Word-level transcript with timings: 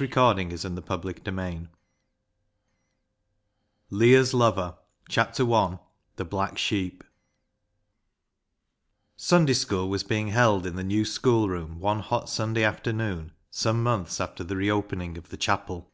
Leah's 0.00 0.14
Lover 0.14 0.28
I 0.30 0.30
The 0.54 0.94
Black 0.94 1.18
Sheep 1.18 1.70
Leah's 3.90 4.32
Lover 4.32 4.78
I 5.10 5.78
The 6.14 6.24
Black 6.24 6.56
Sheep 6.56 7.02
Sunday 9.16 9.54
School 9.54 9.88
was 9.88 10.04
being 10.04 10.28
held 10.28 10.66
in 10.66 10.76
the 10.76 10.84
new 10.84 11.04
schoolroom 11.04 11.80
one 11.80 11.98
hot 11.98 12.28
Sunday 12.28 12.62
afternoon 12.62 13.32
some 13.50 13.82
months 13.82 14.20
after 14.20 14.44
the 14.44 14.54
reopening 14.54 15.18
of 15.18 15.30
the 15.30 15.36
chapel. 15.36 15.90